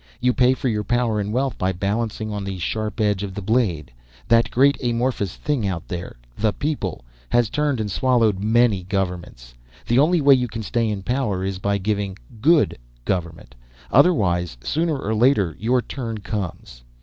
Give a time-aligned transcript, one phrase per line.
[0.19, 3.41] You pay for your power and wealth by balancing on the sharp edge of the
[3.43, 3.91] blade.
[4.29, 9.53] That great amorphous thing out there the people has turned and swallowed many governments.
[9.85, 13.53] The only way you can stay in power is by giving good government.
[13.91, 16.81] Otherwise sooner on later your turn comes.